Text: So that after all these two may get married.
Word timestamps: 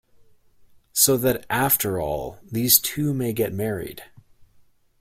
So 0.93 1.15
that 1.17 1.45
after 1.47 1.99
all 2.01 2.39
these 2.43 2.79
two 2.79 3.13
may 3.13 3.33
get 3.33 3.53
married. 3.53 4.03